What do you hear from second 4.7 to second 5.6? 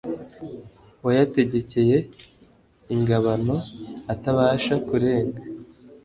kurenga